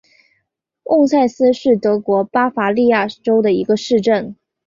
[0.85, 4.35] 翁塞斯是德国巴伐利亚州的一个市镇。